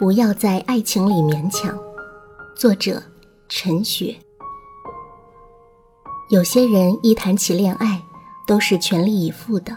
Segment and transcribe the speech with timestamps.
[0.00, 1.78] 不要在爱情里勉强。
[2.56, 3.02] 作者：
[3.50, 4.16] 陈雪。
[6.30, 8.02] 有些人一谈起恋爱，
[8.46, 9.76] 都是全力以赴的，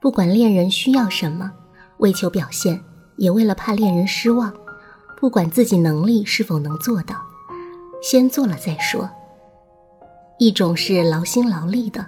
[0.00, 1.52] 不管恋人需要什么，
[1.98, 2.82] 为求表现，
[3.16, 4.52] 也为了怕恋人失望，
[5.16, 7.14] 不管自己能力是否能做到，
[8.02, 9.08] 先做了再说。
[10.40, 12.04] 一种是劳心劳力的，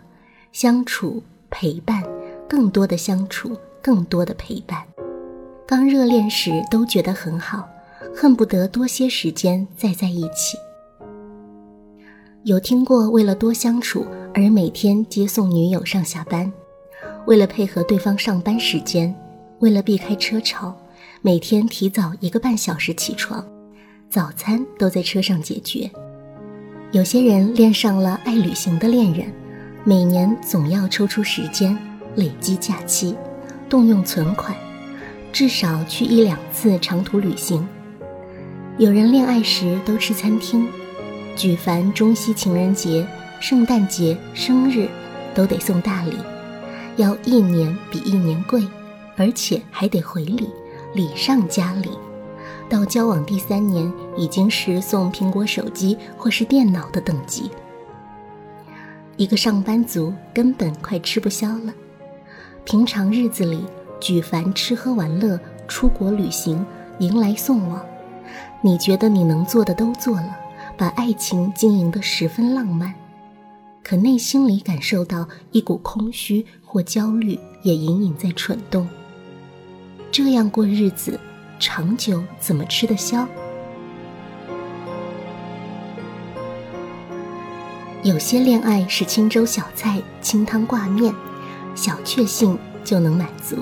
[0.50, 2.02] 相处陪伴，
[2.48, 4.82] 更多的相处，更多的陪伴。
[5.68, 7.68] 刚热恋时都觉得很好，
[8.14, 10.56] 恨不得多些时间再在一起。
[12.44, 16.52] 有听过为了多相处而每天接送女友上下班，
[17.26, 19.12] 为了配合对方上班时间，
[19.58, 20.72] 为了避开车潮，
[21.20, 23.44] 每天提早一个半小时起床，
[24.08, 25.90] 早餐都在车上解决。
[26.92, 29.26] 有些人恋上了爱旅行的恋人，
[29.82, 31.76] 每年总要抽出时间
[32.14, 33.16] 累积假期，
[33.68, 34.54] 动用存款，
[35.36, 37.68] 至少去一两次长途旅行。
[38.78, 40.66] 有人恋爱时都吃餐厅，
[41.36, 43.06] 举凡中西情人节、
[43.38, 44.88] 圣诞节、生日，
[45.34, 46.16] 都得送大礼，
[46.96, 48.66] 要一年比一年贵，
[49.14, 50.48] 而且还得回礼，
[50.94, 51.90] 礼上加礼。
[52.66, 57.50] 到交往第三年，已经是送苹果手机或是电脑的等级。
[59.18, 61.74] 一个上班族根本快吃不消了。
[62.64, 63.62] 平常日子里，
[64.00, 66.64] 举凡吃喝玩乐、出国旅行、
[66.98, 67.84] 迎来送往，
[68.62, 70.36] 你觉得你能做的都做了，
[70.76, 72.94] 把爱情经营得十分浪漫，
[73.82, 78.88] 可内心里感受到一股空虚或焦虑，也隐隐在蠢动。
[80.10, 81.18] 这样过日子。
[81.58, 83.26] 长久怎么吃得消？
[88.02, 91.14] 有些恋爱是清粥小菜、清汤挂面，
[91.74, 93.56] 小确幸就能满足；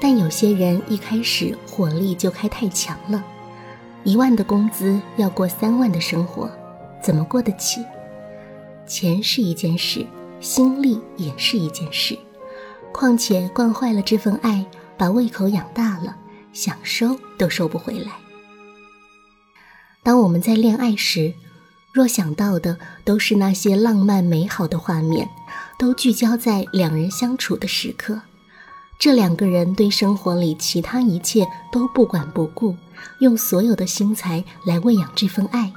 [0.00, 3.24] 但有些人一开始火力就开太强了，
[4.04, 6.50] 一万的工资要过三万的生活，
[7.02, 7.84] 怎么过得起？
[8.86, 10.06] 钱是一件事，
[10.40, 12.18] 心力也是一件事，
[12.92, 14.64] 况且惯坏了这份爱，
[14.96, 16.16] 把胃口养大了。
[16.50, 18.10] 想收都收不回来。
[20.02, 21.34] 当我们在恋爱时，
[21.92, 25.28] 若想到的都是那些浪漫美好的画面，
[25.78, 28.22] 都聚焦在两人相处的时刻，
[28.98, 32.74] 这两个人对生活里其他一切都不管不顾，
[33.20, 35.72] 用所有的心财来喂养这份爱，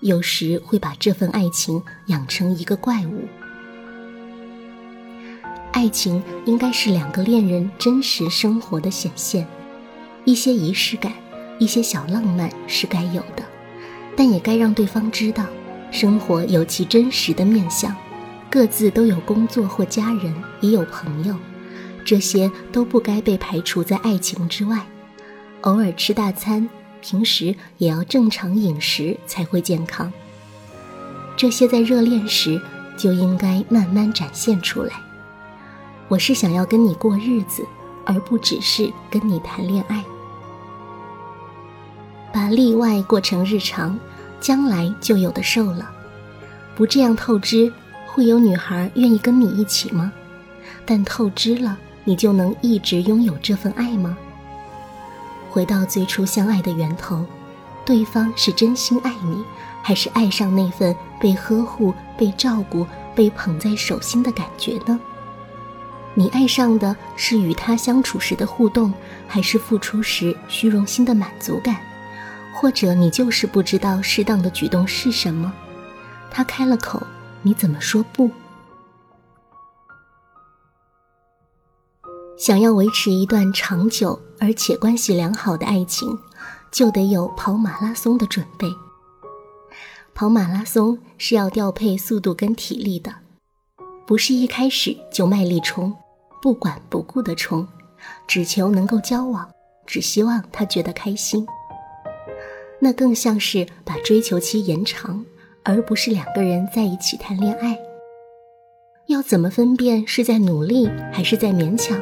[0.00, 3.28] 有时会把这份爱情养成一个怪物。
[5.70, 9.46] 爱情应该是两个恋人真实生活的显现。
[10.24, 11.12] 一些仪式感，
[11.60, 13.44] 一些小浪漫是该有的，
[14.16, 15.46] 但也该让对方知道，
[15.92, 17.94] 生活有其真实的面相，
[18.50, 21.36] 各自都有工作或家人，也有朋友，
[22.04, 24.86] 这些都不该被排除在爱情之外。
[25.62, 26.68] 偶尔吃大餐，
[27.00, 30.12] 平时也要正常饮食才会健康。
[31.36, 32.60] 这些在热恋时
[32.96, 34.92] 就应该慢慢展现出来。
[36.08, 37.64] 我是想要跟你过日子，
[38.04, 40.04] 而不只是跟你谈恋爱。
[42.32, 43.98] 把例外过成日常，
[44.40, 45.90] 将来就有的受了。
[46.76, 47.72] 不这样透支，
[48.06, 50.12] 会有女孩愿意跟你一起吗？
[50.84, 54.16] 但透支了，你就能一直拥有这份爱吗？
[55.50, 57.24] 回到最初相爱的源头，
[57.84, 59.44] 对方是真心爱你，
[59.82, 64.98] 还是爱上那份被呵护、被照顾、被捧在手心的感觉呢？
[66.14, 68.92] 你爱上的是与他相处时的互动，
[69.26, 71.76] 还是付出时虚荣心的满足感？
[72.52, 75.52] 或者你就是不知道适当的举动是什么，
[76.30, 77.02] 他开了口，
[77.42, 78.30] 你怎么说不？
[82.36, 86.18] 想要维持一段长久而且关系良好的爱情，
[86.70, 88.66] 就得有跑马拉松的准备。
[90.14, 93.12] 跑马拉松是要调配速度跟体力的，
[94.06, 95.94] 不是一开始就卖力冲，
[96.42, 97.66] 不管不顾的冲，
[98.26, 99.48] 只求能够交往，
[99.86, 101.46] 只希望他觉得开心。
[102.80, 105.24] 那更像是把追求期延长，
[105.62, 107.78] 而不是两个人在一起谈恋爱。
[109.06, 112.00] 要怎么分辨是在努力还是在勉强？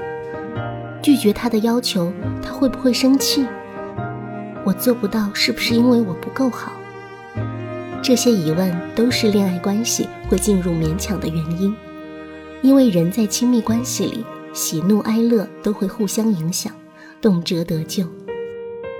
[1.03, 3.45] 拒绝他的要求，他会不会生气？
[4.65, 6.73] 我做不到，是不是因为我不够好？
[8.01, 11.75] 这些疑问都是恋爱关系会进入勉强的原因。
[12.63, 16.73] 因为人在亲密关系里，喜怒哀乐都会互相影响，
[17.21, 18.07] 动辄得咎。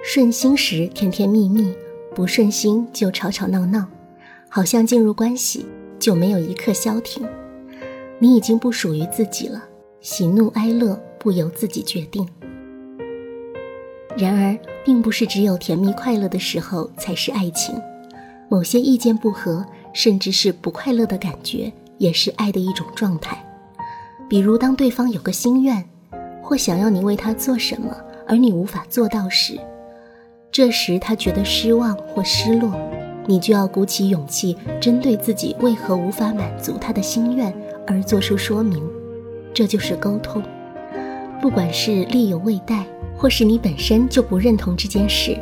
[0.05, 1.73] 顺心时甜甜蜜蜜，
[2.13, 3.87] 不顺心就吵吵闹闹，
[4.49, 5.65] 好像进入关系
[6.01, 7.25] 就没有一刻消停。
[8.19, 9.63] 你已经不属于自己了，
[10.01, 12.29] 喜怒哀乐不由自己决定。
[14.19, 17.81] 然而，并不是只有甜蜜快乐的时候才是爱情，
[18.49, 23.41] 某些意见不合，甚至是不快乐的感觉，也是爱的一种状态。
[24.29, 25.83] 比如，当对方有个心愿，
[26.43, 27.97] 或想要你为他做什么，
[28.27, 29.57] 而你无法做到时，
[30.51, 32.75] 这时他觉得失望或失落，
[33.27, 37.55] 你就要鼓起勇气，针对自己为何无法满足他的心愿
[37.87, 38.83] 而做出说明。
[39.55, 40.43] 这就是沟通。
[41.43, 42.87] 不管是力有未逮。
[43.15, 45.39] 或是你本身就不认同这件事，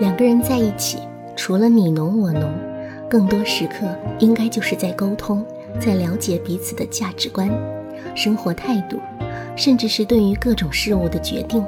[0.00, 0.98] 两个人在一起，
[1.34, 2.52] 除了你侬我侬，
[3.08, 3.88] 更多时刻
[4.18, 5.42] 应该就是在沟通，
[5.80, 7.48] 在了解彼此的价值观、
[8.14, 8.98] 生活态度，
[9.56, 11.64] 甚至是对于各种事物的决定。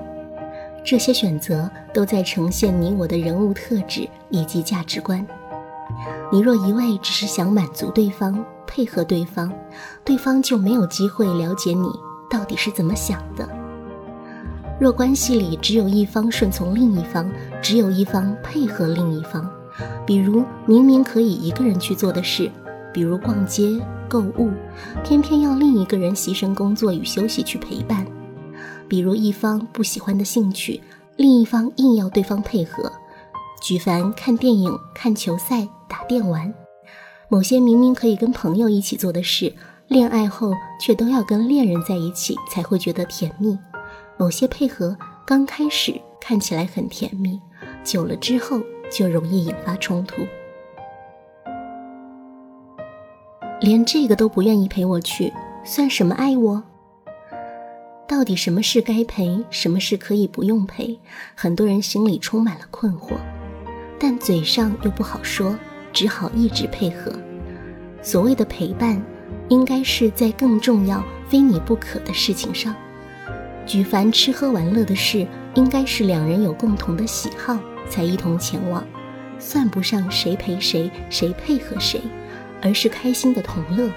[0.84, 5.26] 这些选择都在呈现你我的人物特质以及价值观。
[6.30, 9.50] 你若一味只是想满足对方、配合对方，
[10.04, 11.88] 对方就没有机会了解你
[12.30, 13.48] 到底是怎么想的。
[14.80, 17.28] 若关系里只有一方顺从另一方，
[17.60, 19.50] 只有一方配合另一方，
[20.06, 22.50] 比如明明可以一个人去做的事，
[22.92, 24.50] 比如逛街购物，
[25.02, 28.04] 偏偏要另一个人牺牲工作与休息去陪伴；
[28.88, 30.80] 比如一方不喜欢的兴趣，
[31.16, 32.92] 另一方硬要对方配合。
[33.60, 36.54] 举凡看电影、看球赛、打电玩，
[37.28, 39.52] 某些明明可以跟朋友一起做的事，
[39.88, 43.58] 恋爱后却都要跟恋人在一起才会觉得甜蜜。
[44.18, 44.94] 某些配合
[45.26, 47.40] 刚开始看起来很甜蜜，
[47.82, 50.26] 久了之后就容易引发冲突。
[53.60, 55.32] 连这个都不愿意陪我去，
[55.64, 56.62] 算什么爱我？
[58.06, 60.98] 到底什么事该陪，什么事可以不用陪？
[61.34, 63.16] 很多人心里充满了困惑，
[63.98, 65.58] 但嘴上又不好说，
[65.94, 67.10] 只好一直配合。
[68.02, 69.02] 所谓的陪伴，
[69.48, 72.74] 应该是在更重要、非你不可的事情上。
[73.66, 77.58] 举凡吃喝玩乐的事，应该是两人有共同的喜好
[77.88, 78.86] 才一同前往，
[79.38, 82.00] 算不上谁陪谁，谁配合谁，
[82.62, 83.90] 而是开心的同乐。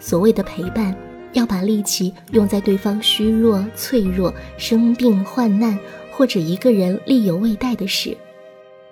[0.00, 0.94] 所谓的陪伴，
[1.32, 5.78] 要把力气用在对方虚弱、脆弱、生病、患难，
[6.10, 8.16] 或者一个人力有未逮的事，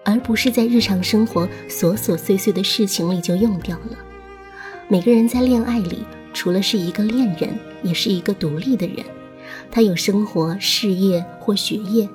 [0.05, 3.97] 而不是在日常生活琐琐碎碎的事情里就用掉了。
[4.93, 6.05] 每个人在恋爱里，
[6.35, 9.03] 除了是一个恋人，也是一个独立的人。
[9.71, 12.07] 他有生活、事业或学业，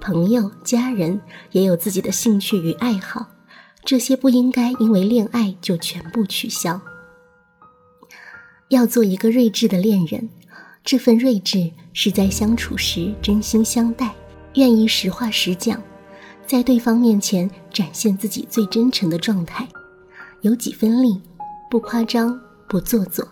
[0.00, 1.20] 朋友、家人
[1.50, 3.26] 也有自己的兴趣与爱好，
[3.84, 6.80] 这些不应该因为恋爱就全部取消。
[8.68, 10.30] 要做一个睿智的恋人，
[10.82, 14.10] 这份睿智是在相处时真心相待，
[14.54, 15.78] 愿意实话实讲，
[16.46, 19.68] 在对方面前展现自己最真诚的状态，
[20.40, 21.20] 有几分力，
[21.72, 22.38] 不夸张，
[22.68, 23.26] 不做作。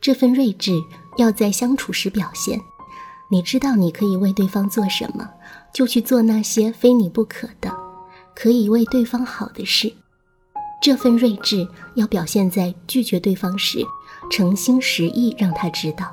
[0.00, 0.72] 这份睿智
[1.18, 2.60] 要在相处时表现。
[3.30, 5.30] 你知道你可以为对方做什么，
[5.72, 7.72] 就去做那些非你不可的，
[8.34, 9.92] 可以为对方好的事。
[10.82, 11.64] 这份睿智
[11.94, 13.86] 要表现在拒绝对方时，
[14.32, 16.12] 诚心实意让他知道，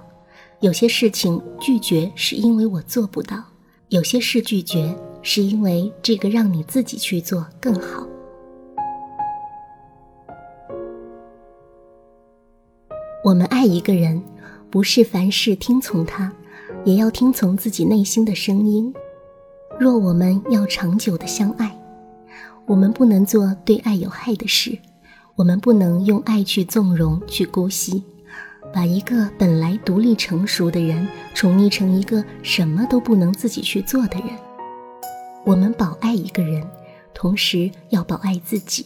[0.60, 3.44] 有些事情拒绝是因为我做不到，
[3.90, 8.08] 有些事拒绝是因为这个让你自己去做更好。
[13.28, 14.24] 我们爱一个人，
[14.70, 16.32] 不是凡事听从他。
[16.86, 18.94] 也要听从自己内心的声音。
[19.78, 21.78] 若我们要长久的相爱，
[22.66, 24.80] 我们不能做对爱有害的事，
[25.36, 28.02] 我们不能用爱去纵容、去姑息，
[28.74, 34.30] 把一个本来独立成熟的人宠溺成一个什么都不能自己去做的人。
[35.44, 36.66] 我们保爱一个人，
[37.14, 38.86] 同时要保爱自己，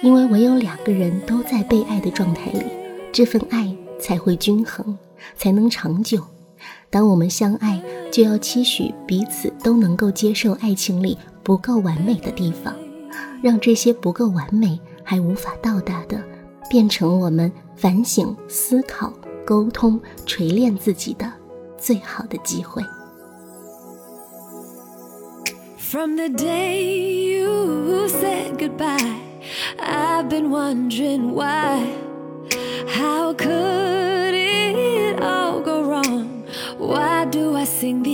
[0.00, 2.62] 因为唯有两个人都在被爱的状态里，
[3.14, 4.98] 这份爱才会均衡，
[5.36, 6.20] 才能长久。
[6.90, 7.80] 当我们相爱，
[8.10, 12.74] 就要期许彼此都能够接受爱情里不够完美的地方，
[13.40, 16.20] 让这些不够完美还无法到达的，
[16.68, 19.12] 变成我们反省、思考、
[19.46, 21.32] 沟通、锤炼自己的
[21.78, 22.82] 最好的机会。
[31.32, 32.13] Why
[32.94, 36.46] How could it all go wrong?
[36.78, 38.13] Why do I sing the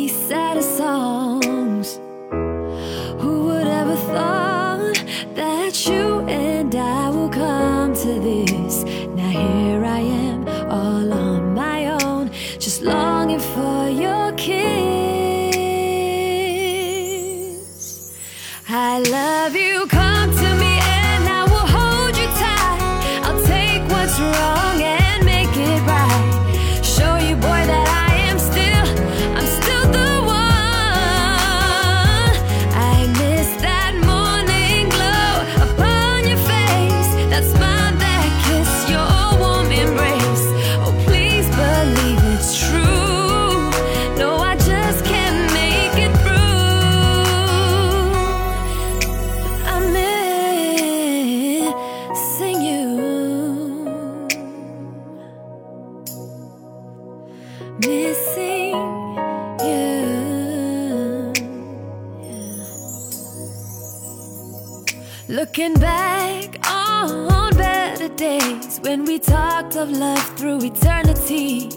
[65.50, 71.68] Looking back on better days when we talked of love through eternity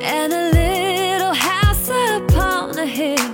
[0.00, 3.28] and a little house upon a hill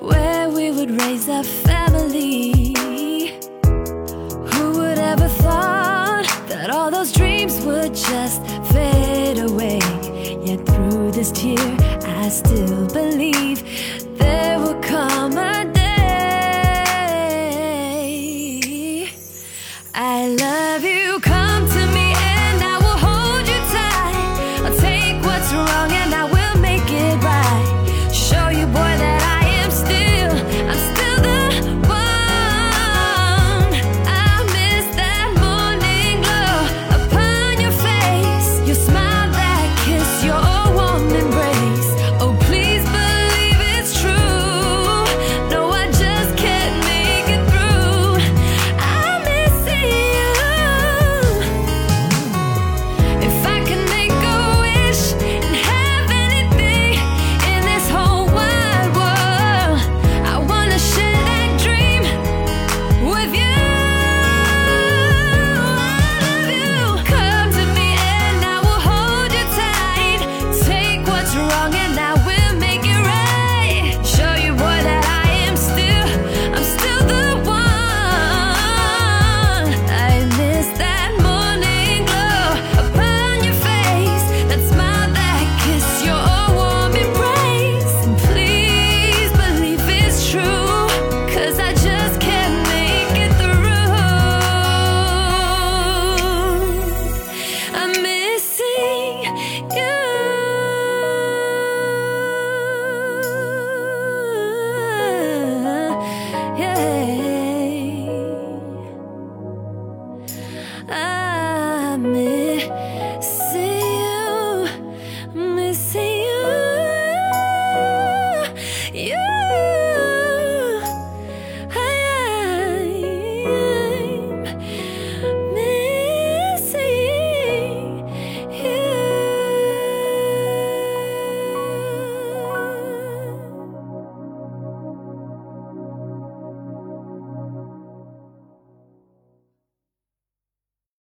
[0.00, 2.74] where we would raise a family.
[4.54, 8.40] Who would ever thought that all those dreams would just
[8.72, 9.80] fade away?
[10.42, 13.62] Yet through this tear, I still believe